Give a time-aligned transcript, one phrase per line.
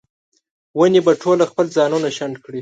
[0.77, 2.59] ونې به ټوله خپل ځانونه شنډ کړي